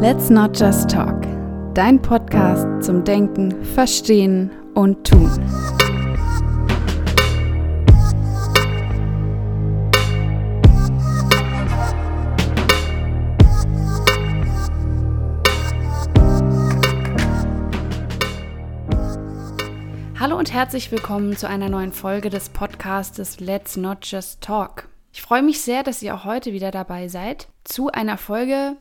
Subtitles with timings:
[0.00, 1.26] Let's Not Just Talk,
[1.74, 5.30] dein Podcast zum Denken, Verstehen und Tun.
[20.18, 24.88] Hallo und herzlich willkommen zu einer neuen Folge des Podcastes Let's Not Just Talk.
[25.12, 28.78] Ich freue mich sehr, dass ihr auch heute wieder dabei seid zu einer Folge,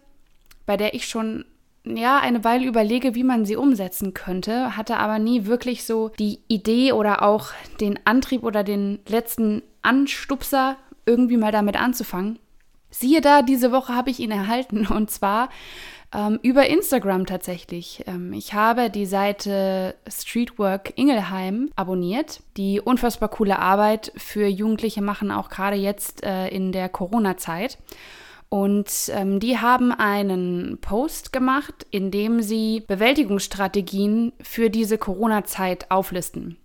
[0.69, 1.45] bei der ich schon
[1.83, 6.41] ja, eine Weile überlege, wie man sie umsetzen könnte, hatte aber nie wirklich so die
[6.47, 12.37] Idee oder auch den Antrieb oder den letzten Anstupser, irgendwie mal damit anzufangen.
[12.91, 15.49] Siehe da, diese Woche habe ich ihn erhalten und zwar
[16.13, 18.03] ähm, über Instagram tatsächlich.
[18.05, 25.31] Ähm, ich habe die Seite Streetwork Ingelheim abonniert, die unfassbar coole Arbeit für Jugendliche machen,
[25.31, 27.79] auch gerade jetzt äh, in der Corona-Zeit.
[28.49, 36.57] Und ähm, die haben einen Post gemacht, in dem sie Bewältigungsstrategien für diese Corona-Zeit auflisten.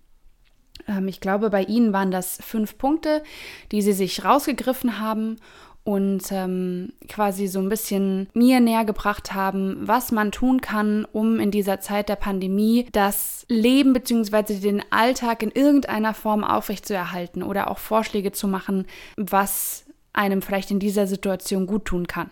[0.87, 3.23] Ähm, ich glaube, bei ihnen waren das fünf Punkte,
[3.71, 5.37] die sie sich rausgegriffen haben
[5.83, 11.39] und ähm, quasi so ein bisschen mir näher gebracht haben, was man tun kann, um
[11.39, 14.55] in dieser Zeit der Pandemie das Leben bzw.
[14.55, 19.84] den Alltag in irgendeiner Form aufrechtzuerhalten oder auch Vorschläge zu machen, was
[20.15, 22.31] einem vielleicht in dieser Situation gut tun kann.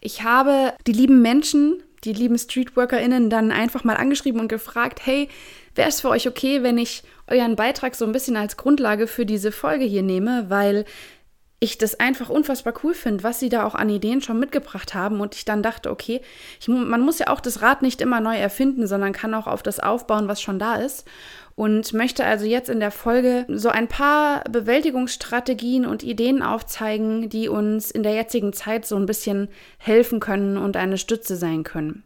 [0.00, 5.28] Ich habe die lieben Menschen, die lieben StreetworkerInnen dann einfach mal angeschrieben und gefragt, hey,
[5.74, 9.24] wäre es für euch okay, wenn ich euren Beitrag so ein bisschen als Grundlage für
[9.24, 10.84] diese Folge hier nehme, weil
[11.60, 15.20] ich das einfach unfassbar cool finde, was sie da auch an Ideen schon mitgebracht haben.
[15.20, 16.20] Und ich dann dachte, okay,
[16.58, 19.62] ich, man muss ja auch das Rad nicht immer neu erfinden, sondern kann auch auf
[19.62, 21.06] das aufbauen, was schon da ist
[21.54, 27.48] und möchte also jetzt in der Folge so ein paar Bewältigungsstrategien und Ideen aufzeigen, die
[27.48, 32.04] uns in der jetzigen Zeit so ein bisschen helfen können und eine Stütze sein können.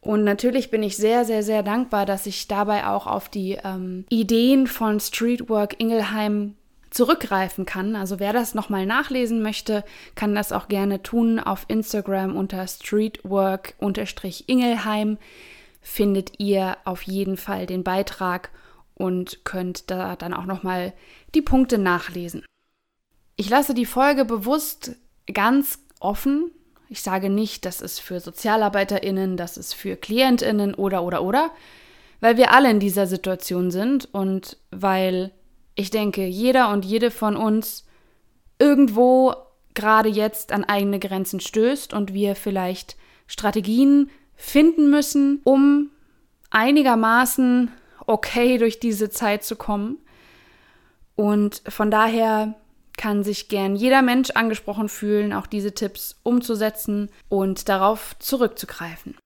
[0.00, 4.04] Und natürlich bin ich sehr, sehr, sehr dankbar, dass ich dabei auch auf die ähm,
[4.08, 6.56] Ideen von Streetwork Ingelheim
[6.90, 7.94] zurückgreifen kann.
[7.94, 9.84] Also wer das nochmal nachlesen möchte,
[10.16, 15.18] kann das auch gerne tun auf Instagram unter streetwork-ingelheim
[15.82, 18.50] findet ihr auf jeden Fall den Beitrag
[18.94, 20.92] und könnt da dann auch nochmal
[21.34, 22.44] die Punkte nachlesen.
[23.36, 24.96] Ich lasse die Folge bewusst
[25.32, 26.50] ganz offen.
[26.88, 31.50] Ich sage nicht, das ist für SozialarbeiterInnen, das ist für KlientInnen oder oder oder,
[32.20, 35.32] weil wir alle in dieser Situation sind und weil
[35.74, 37.86] ich denke, jeder und jede von uns
[38.58, 39.34] irgendwo
[39.74, 45.90] gerade jetzt an eigene Grenzen stößt und wir vielleicht Strategien finden müssen, um
[46.50, 47.70] einigermaßen
[48.06, 49.98] okay durch diese Zeit zu kommen.
[51.14, 52.54] Und von daher
[52.96, 59.16] kann sich gern jeder Mensch angesprochen fühlen, auch diese Tipps umzusetzen und darauf zurückzugreifen.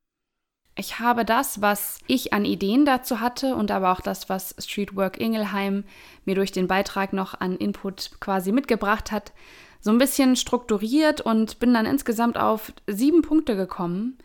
[0.78, 5.18] Ich habe das, was ich an Ideen dazu hatte und aber auch das, was Streetwork
[5.18, 5.84] Ingelheim
[6.26, 9.32] mir durch den Beitrag noch an Input quasi mitgebracht hat,
[9.80, 14.18] so ein bisschen strukturiert und bin dann insgesamt auf sieben Punkte gekommen,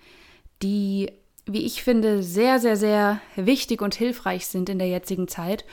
[0.62, 1.12] die
[1.46, 5.66] wie ich finde, sehr, sehr, sehr wichtig und hilfreich sind in der jetzigen Zeit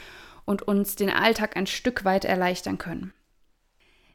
[0.44, 3.12] und uns den Alltag ein Stück weit erleichtern können.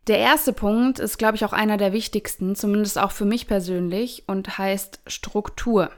[0.07, 4.23] Der erste Punkt ist, glaube ich, auch einer der wichtigsten, zumindest auch für mich persönlich,
[4.27, 5.91] und heißt Struktur.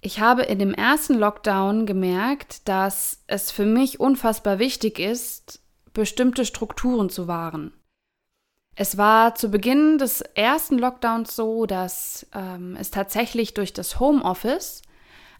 [0.00, 5.60] Ich habe in dem ersten Lockdown gemerkt, dass es für mich unfassbar wichtig ist,
[5.92, 7.72] bestimmte Strukturen zu wahren.
[8.74, 14.82] Es war zu Beginn des ersten Lockdowns so, dass ähm, es tatsächlich durch das Homeoffice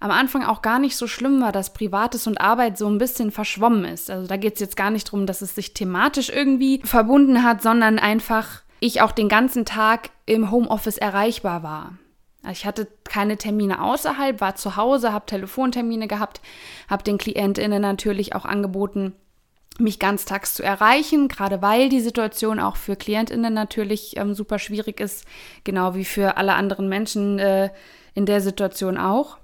[0.01, 3.31] am Anfang auch gar nicht so schlimm war, dass Privates und Arbeit so ein bisschen
[3.31, 4.11] verschwommen ist.
[4.11, 7.63] Also da geht es jetzt gar nicht darum, dass es sich thematisch irgendwie verbunden hat,
[7.63, 11.99] sondern einfach ich auch den ganzen Tag im Homeoffice erreichbar war.
[12.43, 16.41] Also ich hatte keine Termine außerhalb, war zu Hause, habe Telefontermine gehabt,
[16.91, 19.15] habe den KlientInnen natürlich auch angeboten,
[19.83, 25.01] mich ganztags zu erreichen, gerade weil die Situation auch für KlientInnen natürlich ähm, super schwierig
[25.01, 25.27] ist,
[25.65, 27.71] genau wie für alle anderen Menschen äh,
[28.15, 29.39] in der Situation auch.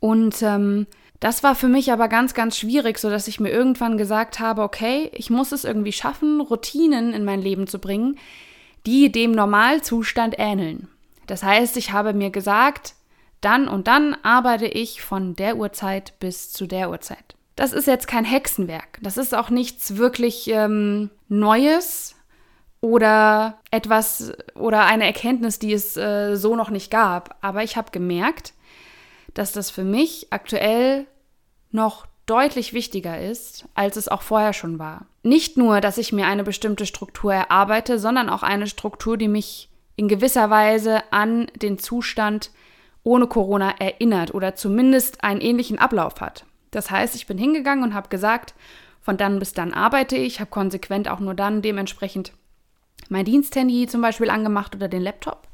[0.00, 0.86] Und ähm,
[1.20, 5.10] das war für mich aber ganz, ganz schwierig, sodass ich mir irgendwann gesagt habe, okay,
[5.14, 8.18] ich muss es irgendwie schaffen, Routinen in mein Leben zu bringen,
[8.84, 10.88] die dem Normalzustand ähneln.
[11.26, 12.94] Das heißt, ich habe mir gesagt,
[13.40, 18.08] dann und dann arbeite ich von der Uhrzeit bis zu der Uhrzeit das ist jetzt
[18.08, 18.98] kein Hexenwerk.
[19.02, 22.16] Das ist auch nichts wirklich ähm, Neues
[22.80, 27.36] oder etwas oder eine Erkenntnis, die es äh, so noch nicht gab.
[27.40, 28.54] Aber ich habe gemerkt,
[29.34, 31.06] dass das für mich aktuell
[31.70, 35.06] noch deutlich wichtiger ist, als es auch vorher schon war.
[35.22, 39.68] Nicht nur, dass ich mir eine bestimmte Struktur erarbeite, sondern auch eine Struktur, die mich
[39.96, 42.50] in gewisser Weise an den Zustand
[43.02, 46.46] ohne Corona erinnert oder zumindest einen ähnlichen Ablauf hat.
[46.74, 48.54] Das heißt, ich bin hingegangen und habe gesagt,
[49.00, 52.32] von dann bis dann arbeite ich, habe konsequent auch nur dann dementsprechend
[53.08, 55.48] mein Diensthandy zum Beispiel angemacht oder den Laptop.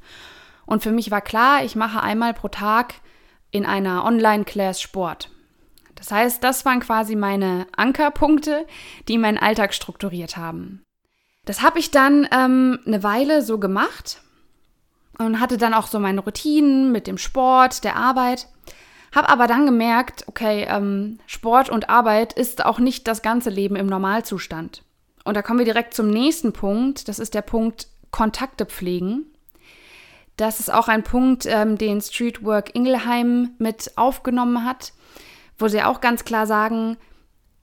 [0.66, 2.94] Und für mich war klar, ich mache einmal pro Tag
[3.50, 5.30] in einer Online-Class Sport.
[5.96, 8.66] Das heißt, das waren quasi meine Ankerpunkte,
[9.08, 10.82] die meinen Alltag strukturiert haben.
[11.44, 14.22] Das habe ich dann ähm, eine Weile so gemacht
[15.18, 18.46] und hatte dann auch so meine Routinen mit dem Sport, der Arbeit.
[19.12, 23.76] Habe aber dann gemerkt, okay, ähm, Sport und Arbeit ist auch nicht das ganze Leben
[23.76, 24.82] im Normalzustand.
[25.24, 27.08] Und da kommen wir direkt zum nächsten Punkt.
[27.08, 29.26] Das ist der Punkt Kontakte pflegen.
[30.36, 34.92] Das ist auch ein Punkt, ähm, den Streetwork Ingelheim mit aufgenommen hat,
[35.58, 36.96] wo sie auch ganz klar sagen,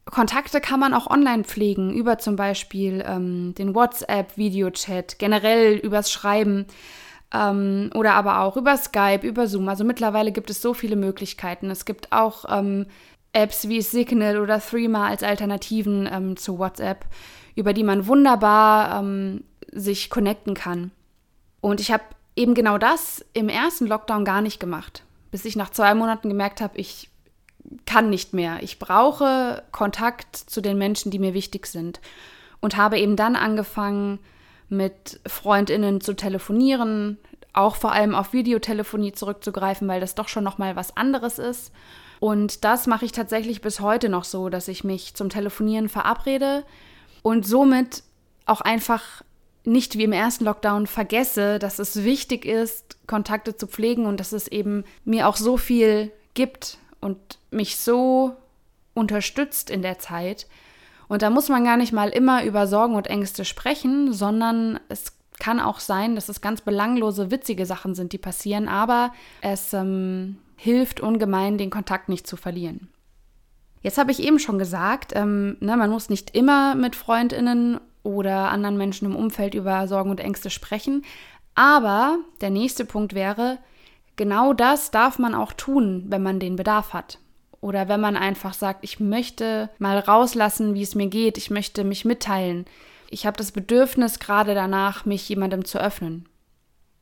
[0.05, 6.65] Kontakte kann man auch online pflegen, über zum Beispiel ähm, den WhatsApp-Videochat, generell übers Schreiben
[7.33, 9.69] ähm, oder aber auch über Skype, über Zoom.
[9.69, 11.69] Also mittlerweile gibt es so viele Möglichkeiten.
[11.69, 12.85] Es gibt auch ähm,
[13.33, 17.05] Apps wie Signal oder Threema als Alternativen ähm, zu WhatsApp,
[17.55, 20.91] über die man wunderbar ähm, sich connecten kann.
[21.61, 22.03] Und ich habe
[22.35, 26.61] eben genau das im ersten Lockdown gar nicht gemacht, bis ich nach zwei Monaten gemerkt
[26.61, 27.09] habe, ich
[27.85, 28.59] kann nicht mehr.
[28.61, 31.99] Ich brauche Kontakt zu den Menschen, die mir wichtig sind.
[32.59, 34.19] Und habe eben dann angefangen,
[34.69, 37.17] mit Freundinnen zu telefonieren,
[37.53, 41.71] auch vor allem auf Videotelefonie zurückzugreifen, weil das doch schon noch mal was anderes ist.
[42.19, 46.63] Und das mache ich tatsächlich bis heute noch so, dass ich mich zum Telefonieren verabrede
[47.21, 48.03] und somit
[48.45, 49.23] auch einfach
[49.63, 54.31] nicht wie im ersten Lockdown vergesse, dass es wichtig ist, Kontakte zu pflegen und dass
[54.31, 57.17] es eben mir auch so viel gibt und
[57.51, 58.35] mich so
[58.93, 60.47] unterstützt in der Zeit.
[61.07, 65.13] Und da muss man gar nicht mal immer über Sorgen und Ängste sprechen, sondern es
[65.39, 70.37] kann auch sein, dass es ganz belanglose, witzige Sachen sind, die passieren, aber es ähm,
[70.55, 72.89] hilft ungemein, den Kontakt nicht zu verlieren.
[73.81, 78.49] Jetzt habe ich eben schon gesagt, ähm, ne, man muss nicht immer mit Freundinnen oder
[78.49, 81.03] anderen Menschen im Umfeld über Sorgen und Ängste sprechen,
[81.53, 83.59] aber der nächste Punkt wäre,
[84.15, 87.19] genau das darf man auch tun, wenn man den Bedarf hat.
[87.61, 91.83] Oder wenn man einfach sagt, ich möchte mal rauslassen, wie es mir geht, ich möchte
[91.83, 92.65] mich mitteilen.
[93.09, 96.27] Ich habe das Bedürfnis gerade danach, mich jemandem zu öffnen.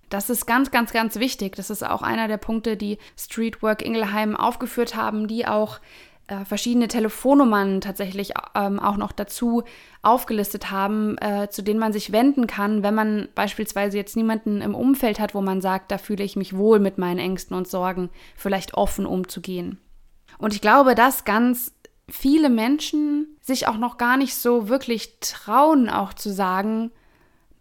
[0.10, 1.56] Das ist ganz, ganz, ganz wichtig.
[1.56, 5.80] Das ist auch einer der Punkte, die Streetwork Ingelheim aufgeführt haben, die auch
[6.28, 9.64] äh, verschiedene Telefonnummern tatsächlich ähm, auch noch dazu
[10.02, 14.76] aufgelistet haben, äh, zu denen man sich wenden kann, wenn man beispielsweise jetzt niemanden im
[14.76, 18.10] Umfeld hat, wo man sagt, da fühle ich mich wohl mit meinen Ängsten und Sorgen,
[18.36, 19.80] vielleicht offen umzugehen.
[20.38, 21.74] Und ich glaube, dass ganz
[22.10, 26.92] viele Menschen sich auch noch gar nicht so wirklich trauen, auch zu sagen,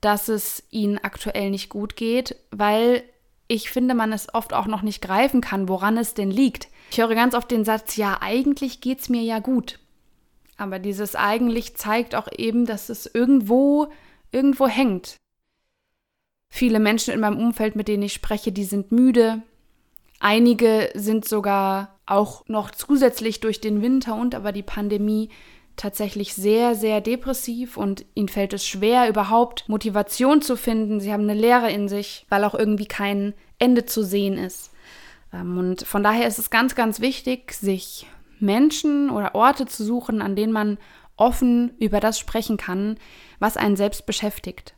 [0.00, 3.02] dass es ihnen aktuell nicht gut geht, weil
[3.48, 6.68] ich finde, man es oft auch noch nicht greifen kann, woran es denn liegt.
[6.90, 9.78] Ich höre ganz oft den Satz, ja, eigentlich geht es mir ja gut.
[10.56, 13.88] Aber dieses eigentlich zeigt auch eben, dass es irgendwo,
[14.30, 15.16] irgendwo hängt.
[16.48, 19.42] Viele Menschen in meinem Umfeld, mit denen ich spreche, die sind müde.
[20.20, 25.30] Einige sind sogar auch noch zusätzlich durch den Winter und aber die Pandemie
[25.76, 31.00] tatsächlich sehr, sehr depressiv und ihnen fällt es schwer, überhaupt Motivation zu finden.
[31.00, 34.70] Sie haben eine Leere in sich, weil auch irgendwie kein Ende zu sehen ist.
[35.32, 38.06] Ähm, und von daher ist es ganz, ganz wichtig, sich
[38.38, 40.78] Menschen oder Orte zu suchen, an denen man
[41.16, 42.96] offen über das sprechen kann,
[43.38, 44.74] was einen selbst beschäftigt.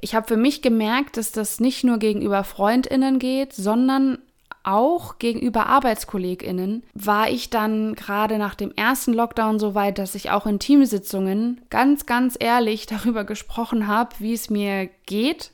[0.00, 4.18] Ich habe für mich gemerkt, dass das nicht nur gegenüber Freundinnen geht, sondern
[4.62, 10.30] auch gegenüber Arbeitskolleginnen war ich dann gerade nach dem ersten Lockdown so weit, dass ich
[10.30, 15.52] auch in Teamsitzungen ganz, ganz ehrlich darüber gesprochen habe, wie es mir geht,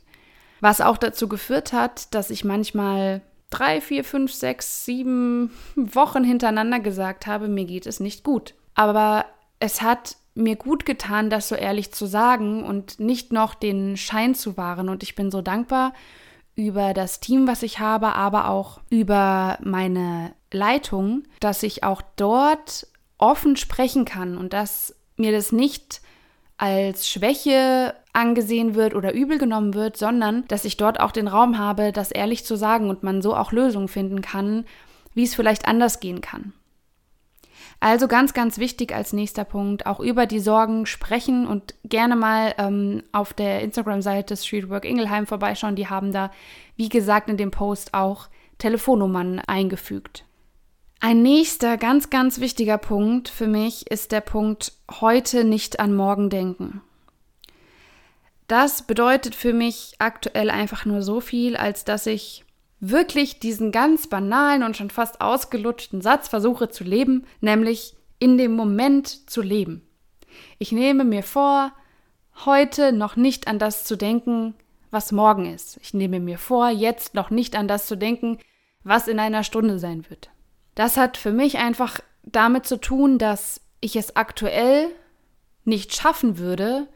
[0.60, 6.80] was auch dazu geführt hat, dass ich manchmal drei, vier, fünf, sechs, sieben Wochen hintereinander
[6.80, 8.54] gesagt habe, mir geht es nicht gut.
[8.74, 9.24] Aber
[9.60, 14.34] es hat mir gut getan, das so ehrlich zu sagen und nicht noch den Schein
[14.34, 14.88] zu wahren.
[14.88, 15.94] Und ich bin so dankbar
[16.56, 22.86] über das Team, was ich habe, aber auch über meine Leitung, dass ich auch dort
[23.18, 26.00] offen sprechen kann und dass mir das nicht
[26.58, 31.58] als Schwäche angesehen wird oder übel genommen wird, sondern dass ich dort auch den Raum
[31.58, 34.64] habe, das ehrlich zu sagen und man so auch Lösungen finden kann,
[35.12, 36.54] wie es vielleicht anders gehen kann.
[37.78, 42.54] Also ganz, ganz wichtig als nächster Punkt, auch über die Sorgen sprechen und gerne mal
[42.58, 45.76] ähm, auf der Instagram-Seite Streetwork Ingelheim vorbeischauen.
[45.76, 46.30] Die haben da,
[46.76, 48.28] wie gesagt, in dem Post auch
[48.58, 50.24] Telefonnummern eingefügt.
[51.00, 56.30] Ein nächster ganz, ganz wichtiger Punkt für mich ist der Punkt heute nicht an morgen
[56.30, 56.80] denken.
[58.48, 62.45] Das bedeutet für mich aktuell einfach nur so viel, als dass ich
[62.80, 68.52] wirklich diesen ganz banalen und schon fast ausgelutschten Satz versuche zu leben, nämlich in dem
[68.54, 69.86] Moment zu leben.
[70.58, 71.72] Ich nehme mir vor,
[72.44, 74.54] heute noch nicht an das zu denken,
[74.90, 75.78] was morgen ist.
[75.82, 78.38] Ich nehme mir vor, jetzt noch nicht an das zu denken,
[78.84, 80.30] was in einer Stunde sein wird.
[80.74, 84.88] Das hat für mich einfach damit zu tun, dass ich es aktuell
[85.64, 86.86] nicht schaffen würde,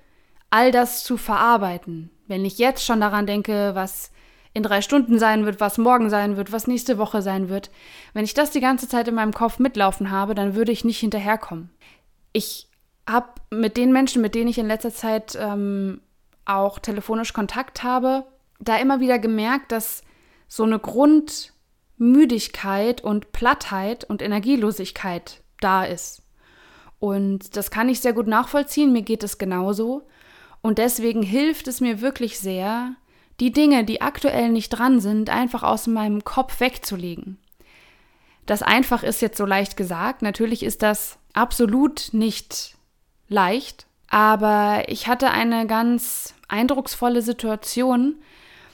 [0.51, 2.11] all das zu verarbeiten.
[2.27, 4.13] Wenn ich jetzt schon daran denke, was
[4.52, 7.71] in drei Stunden sein wird, was morgen sein wird, was nächste Woche sein wird,
[8.14, 10.99] wenn ich das die ganze Zeit in meinem Kopf mitlaufen habe, dann würde ich nicht
[10.99, 11.71] hinterherkommen.
[12.33, 12.69] Ich
[13.09, 16.00] habe mit den Menschen, mit denen ich in letzter Zeit ähm,
[16.45, 18.26] auch telefonisch Kontakt habe,
[18.59, 20.02] da immer wieder gemerkt, dass
[20.49, 26.23] so eine Grundmüdigkeit und Plattheit und Energielosigkeit da ist.
[26.99, 30.07] Und das kann ich sehr gut nachvollziehen, mir geht es genauso.
[30.61, 32.97] Und deswegen hilft es mir wirklich sehr,
[33.41, 37.39] die Dinge, die aktuell nicht dran sind, einfach aus meinem Kopf wegzulegen.
[38.47, 40.23] Das einfach ist jetzt so leicht gesagt.
[40.23, 42.77] Natürlich ist das absolut nicht
[43.29, 48.17] leicht, aber ich hatte eine ganz eindrucksvolle Situation,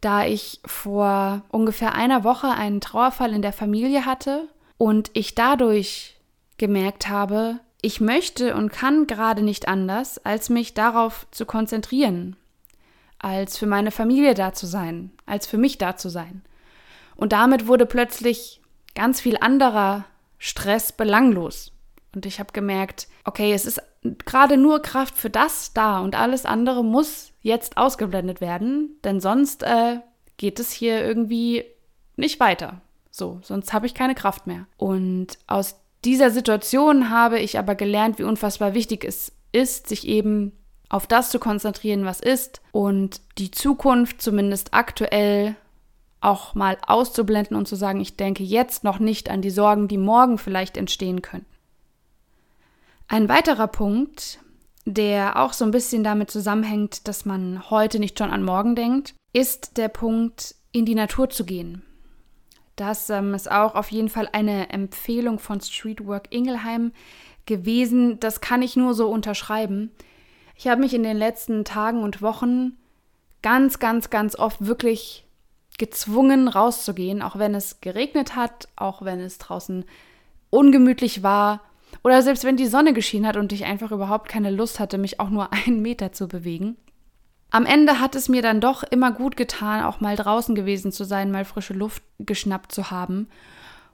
[0.00, 6.16] da ich vor ungefähr einer Woche einen Trauerfall in der Familie hatte und ich dadurch
[6.58, 12.36] gemerkt habe, ich möchte und kann gerade nicht anders, als mich darauf zu konzentrieren,
[13.18, 16.42] als für meine Familie da zu sein, als für mich da zu sein.
[17.16, 18.60] Und damit wurde plötzlich
[18.94, 20.04] ganz viel anderer
[20.38, 21.72] Stress belanglos.
[22.14, 23.82] Und ich habe gemerkt, okay, es ist
[24.24, 29.62] gerade nur Kraft für das da und alles andere muss jetzt ausgeblendet werden, denn sonst
[29.62, 29.98] äh,
[30.36, 31.64] geht es hier irgendwie
[32.16, 32.80] nicht weiter.
[33.10, 34.66] So, sonst habe ich keine Kraft mehr.
[34.76, 40.52] Und aus dieser Situation habe ich aber gelernt, wie unfassbar wichtig es ist, sich eben
[40.88, 45.56] auf das zu konzentrieren, was ist und die Zukunft zumindest aktuell
[46.20, 49.98] auch mal auszublenden und zu sagen, ich denke jetzt noch nicht an die Sorgen, die
[49.98, 51.46] morgen vielleicht entstehen könnten.
[53.08, 54.40] Ein weiterer Punkt,
[54.84, 59.14] der auch so ein bisschen damit zusammenhängt, dass man heute nicht schon an morgen denkt,
[59.32, 61.82] ist der Punkt, in die Natur zu gehen.
[62.76, 66.92] Das ähm, ist auch auf jeden Fall eine Empfehlung von Streetwork Ingelheim
[67.46, 68.20] gewesen.
[68.20, 69.90] Das kann ich nur so unterschreiben.
[70.56, 72.72] Ich habe mich in den letzten Tagen und Wochen
[73.42, 75.26] ganz, ganz, ganz oft wirklich
[75.78, 79.84] gezwungen rauszugehen, auch wenn es geregnet hat, auch wenn es draußen
[80.50, 81.60] ungemütlich war
[82.02, 85.20] oder selbst wenn die Sonne geschienen hat und ich einfach überhaupt keine Lust hatte, mich
[85.20, 86.76] auch nur einen Meter zu bewegen.
[87.50, 91.04] Am Ende hat es mir dann doch immer gut getan, auch mal draußen gewesen zu
[91.04, 93.28] sein, mal frische Luft geschnappt zu haben.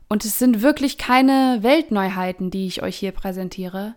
[0.09, 3.95] Und es sind wirklich keine Weltneuheiten, die ich euch hier präsentiere,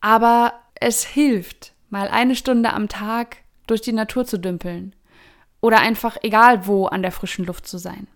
[0.00, 3.36] aber es hilft, mal eine Stunde am Tag
[3.68, 4.96] durch die Natur zu dümpeln
[5.60, 8.08] oder einfach egal wo an der frischen Luft zu sein.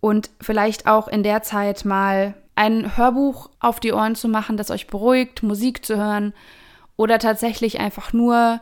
[0.00, 4.72] Und vielleicht auch in der Zeit mal ein Hörbuch auf die Ohren zu machen, das
[4.72, 6.34] euch beruhigt, Musik zu hören
[6.96, 8.60] oder tatsächlich einfach nur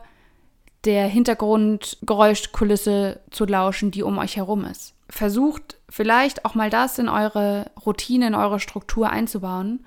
[0.85, 4.93] der Hintergrundgeräuschkulisse zu lauschen, die um euch herum ist.
[5.09, 9.83] Versucht vielleicht auch mal das in eure Routine, in eure Struktur einzubauen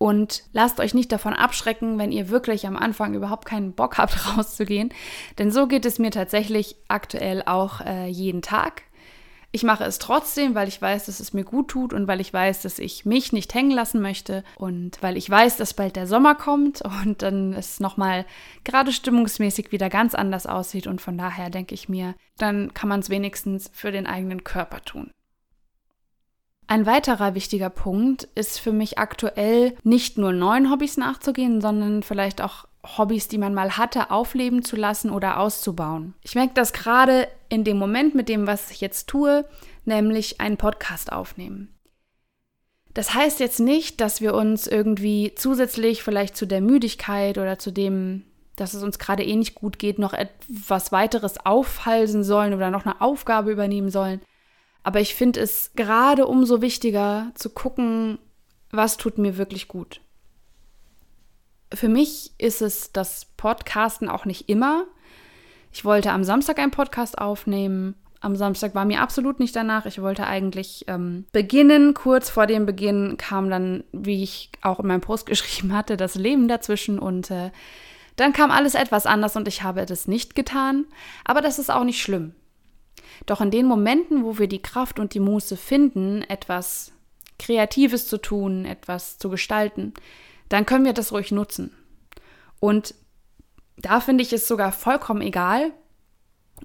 [0.00, 4.16] und lasst euch nicht davon abschrecken, wenn ihr wirklich am Anfang überhaupt keinen Bock habt,
[4.38, 4.94] rauszugehen.
[5.38, 8.84] Denn so geht es mir tatsächlich aktuell auch äh, jeden Tag.
[9.52, 12.32] Ich mache es trotzdem, weil ich weiß, dass es mir gut tut und weil ich
[12.32, 16.06] weiß, dass ich mich nicht hängen lassen möchte und weil ich weiß, dass bald der
[16.06, 18.24] Sommer kommt und dann es nochmal
[18.64, 23.00] gerade stimmungsmäßig wieder ganz anders aussieht und von daher denke ich mir, dann kann man
[23.00, 25.10] es wenigstens für den eigenen Körper tun.
[26.70, 32.40] Ein weiterer wichtiger Punkt ist für mich aktuell nicht nur neuen Hobbys nachzugehen, sondern vielleicht
[32.40, 32.64] auch
[32.96, 36.14] Hobbys, die man mal hatte, aufleben zu lassen oder auszubauen.
[36.22, 39.44] Ich merke das gerade in dem Moment mit dem, was ich jetzt tue,
[39.84, 41.74] nämlich einen Podcast aufnehmen.
[42.94, 47.72] Das heißt jetzt nicht, dass wir uns irgendwie zusätzlich vielleicht zu der Müdigkeit oder zu
[47.72, 52.70] dem, dass es uns gerade eh nicht gut geht, noch etwas weiteres aufhalsen sollen oder
[52.70, 54.20] noch eine Aufgabe übernehmen sollen.
[54.82, 58.18] Aber ich finde es gerade umso wichtiger zu gucken,
[58.70, 60.00] was tut mir wirklich gut.
[61.72, 64.86] Für mich ist es das Podcasten auch nicht immer.
[65.72, 67.94] Ich wollte am Samstag einen Podcast aufnehmen.
[68.20, 69.86] Am Samstag war mir absolut nicht danach.
[69.86, 71.94] Ich wollte eigentlich ähm, beginnen.
[71.94, 76.16] Kurz vor dem Beginn kam dann, wie ich auch in meinem Post geschrieben hatte, das
[76.16, 77.50] Leben dazwischen und äh,
[78.16, 80.84] dann kam alles etwas anders und ich habe das nicht getan.
[81.24, 82.34] Aber das ist auch nicht schlimm.
[83.26, 86.92] Doch in den Momenten, wo wir die Kraft und die Muße finden, etwas
[87.38, 89.94] Kreatives zu tun, etwas zu gestalten,
[90.48, 91.72] dann können wir das ruhig nutzen.
[92.58, 92.94] Und
[93.76, 95.72] da finde ich es sogar vollkommen egal,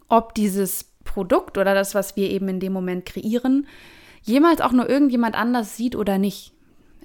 [0.09, 3.67] ob dieses Produkt oder das, was wir eben in dem Moment kreieren,
[4.23, 6.54] jemals auch nur irgendjemand anders sieht oder nicht.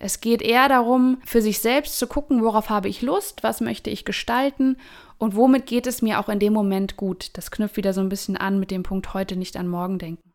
[0.03, 3.91] Es geht eher darum, für sich selbst zu gucken, worauf habe ich Lust, was möchte
[3.91, 4.79] ich gestalten
[5.19, 7.29] und womit geht es mir auch in dem Moment gut.
[7.35, 10.33] Das knüpft wieder so ein bisschen an mit dem Punkt heute nicht an morgen denken.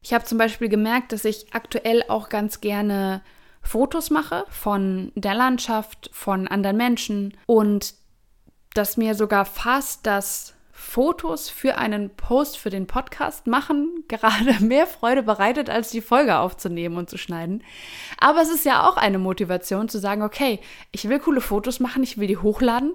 [0.00, 3.22] Ich habe zum Beispiel gemerkt, dass ich aktuell auch ganz gerne
[3.60, 7.94] Fotos mache von der Landschaft, von anderen Menschen und
[8.72, 10.54] dass mir sogar fast das
[10.94, 16.38] Fotos für einen Post für den Podcast machen gerade mehr Freude bereitet, als die Folge
[16.38, 17.64] aufzunehmen und zu schneiden.
[18.18, 20.60] Aber es ist ja auch eine Motivation zu sagen, okay,
[20.92, 22.92] ich will coole Fotos machen, ich will die hochladen,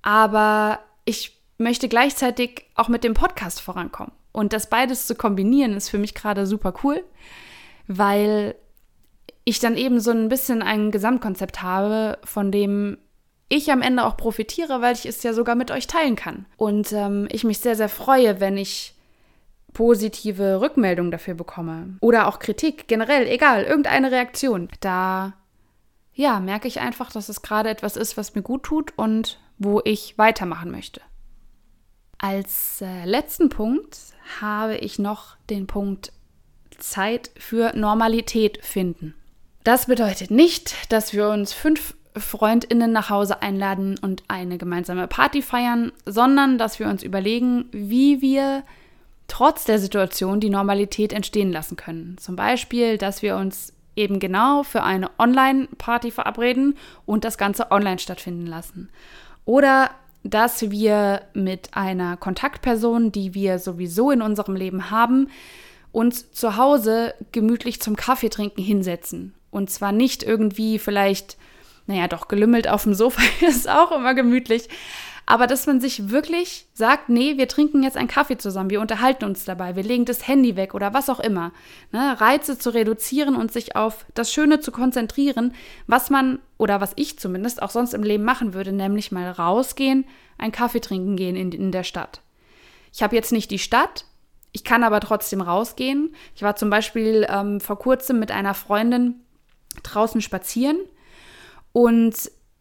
[0.00, 4.12] aber ich möchte gleichzeitig auch mit dem Podcast vorankommen.
[4.32, 7.04] Und das beides zu kombinieren, ist für mich gerade super cool,
[7.88, 8.54] weil
[9.44, 12.96] ich dann eben so ein bisschen ein Gesamtkonzept habe, von dem
[13.48, 16.46] ich am Ende auch profitiere, weil ich es ja sogar mit euch teilen kann.
[16.56, 18.94] Und ähm, ich mich sehr, sehr freue, wenn ich
[19.72, 21.96] positive Rückmeldungen dafür bekomme.
[22.00, 24.68] Oder auch Kritik, generell, egal, irgendeine Reaktion.
[24.80, 25.34] Da,
[26.14, 29.80] ja, merke ich einfach, dass es gerade etwas ist, was mir gut tut und wo
[29.84, 31.00] ich weitermachen möchte.
[32.18, 33.96] Als äh, letzten Punkt
[34.40, 36.12] habe ich noch den Punkt
[36.78, 39.14] Zeit für Normalität finden.
[39.64, 45.42] Das bedeutet nicht, dass wir uns fünf Freundinnen nach Hause einladen und eine gemeinsame Party
[45.42, 48.62] feiern, sondern dass wir uns überlegen, wie wir
[49.28, 52.16] trotz der Situation die Normalität entstehen lassen können.
[52.18, 57.98] Zum Beispiel, dass wir uns eben genau für eine Online-Party verabreden und das Ganze online
[57.98, 58.88] stattfinden lassen.
[59.44, 59.90] Oder
[60.24, 65.28] dass wir mit einer Kontaktperson, die wir sowieso in unserem Leben haben,
[65.92, 69.34] uns zu Hause gemütlich zum Kaffeetrinken hinsetzen.
[69.50, 71.36] Und zwar nicht irgendwie vielleicht
[71.88, 74.68] naja, doch, gelümmelt auf dem Sofa ist auch immer gemütlich.
[75.24, 79.24] Aber dass man sich wirklich sagt, nee, wir trinken jetzt einen Kaffee zusammen, wir unterhalten
[79.24, 81.52] uns dabei, wir legen das Handy weg oder was auch immer.
[81.92, 82.18] Ne?
[82.18, 85.54] Reize zu reduzieren und sich auf das Schöne zu konzentrieren,
[85.86, 90.06] was man oder was ich zumindest auch sonst im Leben machen würde, nämlich mal rausgehen,
[90.38, 92.22] einen Kaffee trinken gehen in, in der Stadt.
[92.92, 94.06] Ich habe jetzt nicht die Stadt,
[94.52, 96.14] ich kann aber trotzdem rausgehen.
[96.34, 99.20] Ich war zum Beispiel ähm, vor kurzem mit einer Freundin
[99.82, 100.78] draußen spazieren
[101.72, 102.14] und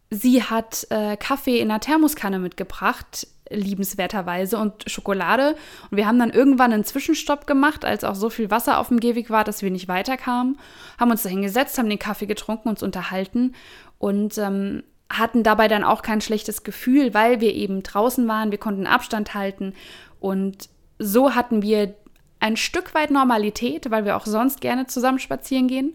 [0.09, 5.55] sie hat äh, Kaffee in einer Thermoskanne mitgebracht, liebenswerterweise, und Schokolade.
[5.89, 8.99] Und wir haben dann irgendwann einen Zwischenstopp gemacht, als auch so viel Wasser auf dem
[8.99, 10.57] Gehweg war, dass wir nicht weiterkamen.
[10.99, 13.53] Haben uns da hingesetzt, haben den Kaffee getrunken, uns unterhalten
[13.99, 18.57] und ähm, hatten dabei dann auch kein schlechtes Gefühl, weil wir eben draußen waren, wir
[18.57, 19.73] konnten Abstand halten
[20.19, 21.93] und so hatten wir
[22.39, 25.93] ein Stück weit Normalität, weil wir auch sonst gerne zusammen spazieren gehen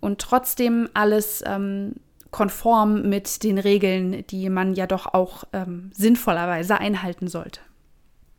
[0.00, 1.94] und trotzdem alles ähm,
[2.34, 7.60] konform mit den Regeln, die man ja doch auch ähm, sinnvollerweise einhalten sollte.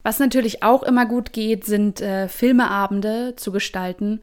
[0.03, 4.19] Was natürlich auch immer gut geht, sind äh, Filmeabende zu gestalten.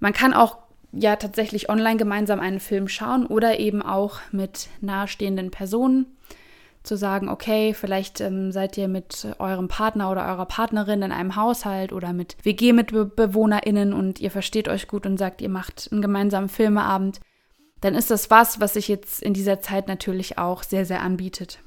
[0.00, 0.58] Man kann auch
[0.90, 6.06] ja tatsächlich online gemeinsam einen Film schauen oder eben auch mit nahestehenden Personen
[6.82, 11.36] zu sagen, okay, vielleicht ähm, seid ihr mit eurem Partner oder eurer Partnerin in einem
[11.36, 16.48] Haushalt oder mit WG-Mitbewohnerinnen und ihr versteht euch gut und sagt, ihr macht einen gemeinsamen
[16.48, 17.20] Filmeabend
[17.80, 21.60] dann ist das was, was sich jetzt in dieser Zeit natürlich auch sehr, sehr anbietet.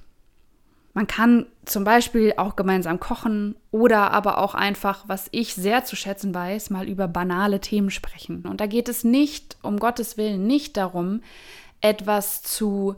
[0.93, 5.95] Man kann zum Beispiel auch gemeinsam kochen oder aber auch einfach, was ich sehr zu
[5.95, 8.45] schätzen weiß, mal über banale Themen sprechen.
[8.45, 11.21] Und da geht es nicht, um Gottes Willen, nicht darum,
[11.79, 12.95] etwas zu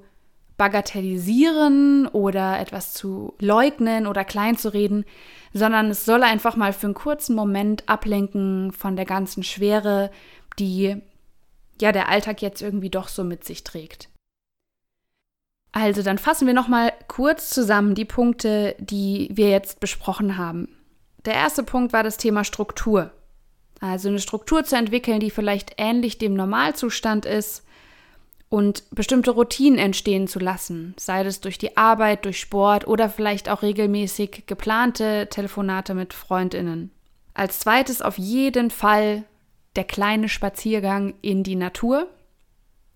[0.58, 5.06] bagatellisieren oder etwas zu leugnen oder kleinzureden,
[5.54, 10.10] sondern es soll einfach mal für einen kurzen Moment ablenken von der ganzen Schwere,
[10.58, 11.02] die
[11.82, 14.10] ja der Alltag jetzt irgendwie doch so mit sich trägt.
[15.72, 20.68] Also, dann fassen wir noch mal kurz zusammen die Punkte, die wir jetzt besprochen haben.
[21.26, 23.12] Der erste Punkt war das Thema Struktur.
[23.80, 27.66] Also eine Struktur zu entwickeln, die vielleicht ähnlich dem Normalzustand ist
[28.48, 33.50] und bestimmte Routinen entstehen zu lassen, sei es durch die Arbeit, durch Sport oder vielleicht
[33.50, 36.92] auch regelmäßig geplante Telefonate mit Freundinnen.
[37.34, 39.24] Als zweites auf jeden Fall
[39.76, 42.08] der kleine Spaziergang in die Natur.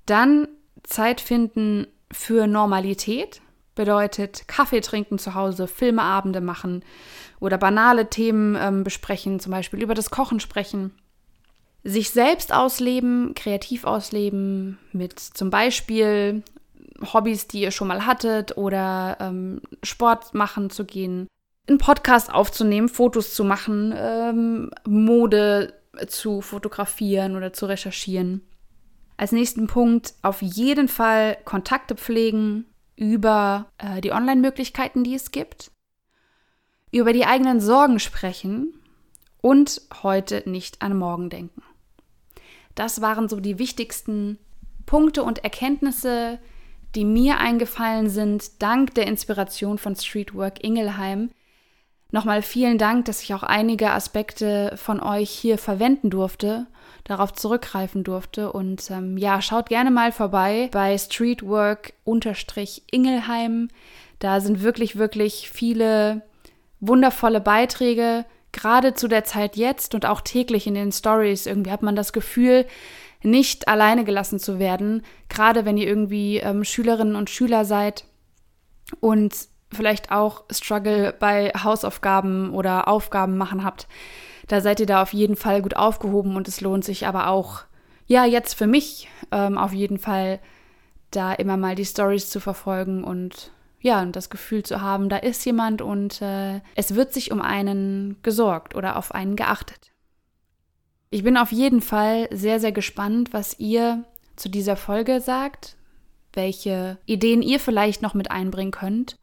[0.05, 0.47] Dann
[0.83, 3.41] Zeit finden für Normalität,
[3.75, 6.83] bedeutet Kaffee trinken zu Hause, Filmeabende machen
[7.39, 10.91] oder banale Themen ähm, besprechen, zum Beispiel über das Kochen sprechen.
[11.83, 16.43] Sich selbst ausleben, kreativ ausleben, mit zum Beispiel
[17.13, 21.27] Hobbys, die ihr schon mal hattet oder ähm, Sport machen zu gehen,
[21.67, 25.73] einen Podcast aufzunehmen, Fotos zu machen, ähm, Mode
[26.07, 28.41] zu fotografieren oder zu recherchieren.
[29.17, 35.71] Als nächsten Punkt auf jeden Fall Kontakte pflegen über äh, die Online-Möglichkeiten, die es gibt,
[36.91, 38.79] über die eigenen Sorgen sprechen
[39.41, 41.63] und heute nicht an morgen denken.
[42.75, 44.37] das waren so die wichtigsten
[44.85, 46.39] Punkte und Erkenntnisse,
[46.95, 51.31] die mir eingefallen sind, dank der Inspiration von Streetwork Ingelheim.
[52.11, 56.67] Nochmal vielen Dank, dass ich auch einige Aspekte von euch hier verwenden durfte,
[57.03, 58.53] darauf zurückgreifen durfte.
[58.53, 63.67] Und ähm, ja, schaut gerne mal vorbei bei Streetwork-Ingelheim.
[64.19, 66.21] Da sind wirklich, wirklich viele
[66.79, 71.45] wundervolle Beiträge, gerade zu der Zeit jetzt und auch täglich in den Stories.
[71.45, 72.65] Irgendwie hat man das Gefühl,
[73.21, 78.05] nicht alleine gelassen zu werden, gerade wenn ihr irgendwie ähm, Schülerinnen und Schüler seid
[78.99, 79.33] und
[79.71, 83.87] vielleicht auch Struggle bei Hausaufgaben oder Aufgaben machen habt.
[84.47, 87.63] Da seid ihr da auf jeden Fall gut aufgehoben und es lohnt sich aber auch,
[88.05, 90.39] ja, jetzt für mich ähm, auf jeden Fall
[91.11, 95.17] da immer mal die Stories zu verfolgen und ja, und das Gefühl zu haben, da
[95.17, 99.91] ist jemand und äh, es wird sich um einen gesorgt oder auf einen geachtet.
[101.09, 104.03] Ich bin auf jeden Fall sehr, sehr gespannt, was ihr
[104.35, 105.77] zu dieser Folge sagt,
[106.33, 109.17] welche Ideen ihr vielleicht noch mit einbringen könnt.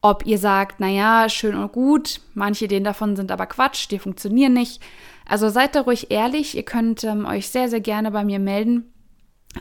[0.00, 4.52] Ob ihr sagt, naja, schön und gut, manche Ideen davon sind aber Quatsch, die funktionieren
[4.52, 4.80] nicht.
[5.26, 8.92] Also seid da ruhig ehrlich, ihr könnt ähm, euch sehr, sehr gerne bei mir melden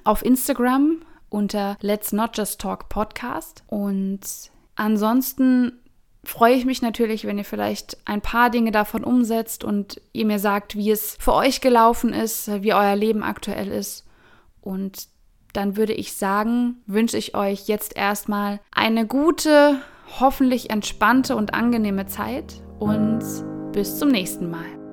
[0.04, 3.64] auf Instagram unter Let's Not Just Talk Podcast.
[3.68, 4.22] Und
[4.76, 5.80] ansonsten
[6.24, 10.40] freue ich mich natürlich, wenn ihr vielleicht ein paar Dinge davon umsetzt und ihr mir
[10.40, 14.06] sagt, wie es für euch gelaufen ist, wie euer Leben aktuell ist.
[14.62, 15.08] Und
[15.54, 19.80] dann würde ich sagen, wünsche ich euch jetzt erstmal eine gute,
[20.20, 23.22] hoffentlich entspannte und angenehme Zeit und
[23.74, 24.87] bis zum nächsten Mal.